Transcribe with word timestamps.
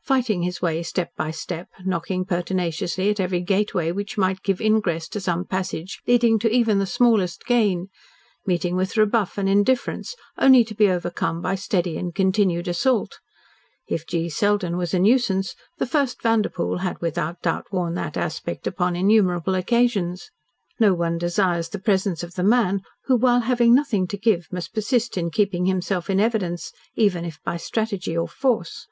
Fighting 0.00 0.40
his 0.42 0.62
way 0.62 0.82
step 0.82 1.10
by 1.14 1.30
step, 1.30 1.68
knocking 1.84 2.24
pertinaciously 2.24 3.10
at 3.10 3.20
every 3.20 3.40
gateway 3.42 3.92
which 3.92 4.16
might 4.16 4.42
give 4.42 4.58
ingress 4.58 5.06
to 5.08 5.20
some 5.20 5.44
passage 5.44 6.00
leading 6.06 6.38
to 6.38 6.50
even 6.50 6.78
the 6.78 6.86
smallest 6.86 7.44
gain, 7.44 7.88
meeting 8.46 8.76
with 8.76 8.96
rebuff 8.96 9.36
and 9.36 9.46
indifference 9.46 10.16
only 10.38 10.64
to 10.64 10.74
be 10.74 10.88
overcome 10.88 11.42
by 11.42 11.54
steady 11.54 11.98
and 11.98 12.14
continued 12.14 12.66
assault 12.66 13.18
if 13.86 14.06
G. 14.06 14.30
Selden 14.30 14.78
was 14.78 14.94
a 14.94 14.98
nuisance, 14.98 15.54
the 15.76 15.84
first 15.84 16.22
Vanderpoel 16.22 16.78
had 16.78 17.02
without 17.02 17.42
doubt 17.42 17.66
worn 17.70 17.92
that 17.92 18.16
aspect 18.16 18.66
upon 18.66 18.96
innumerable 18.96 19.54
occasions. 19.54 20.30
No 20.80 20.94
one 20.94 21.18
desires 21.18 21.68
the 21.68 21.78
presence 21.78 22.22
of 22.22 22.36
the 22.36 22.42
man 22.42 22.80
who 23.04 23.16
while 23.16 23.40
having 23.40 23.74
nothing 23.74 24.06
to 24.06 24.16
give 24.16 24.48
must 24.50 24.72
persist 24.72 25.18
in 25.18 25.30
keeping 25.30 25.66
himself 25.66 26.08
in 26.08 26.20
evidence, 26.20 26.72
even 26.94 27.26
if 27.26 27.38
by 27.44 27.58
strategy 27.58 28.16
or 28.16 28.26
force. 28.26 28.86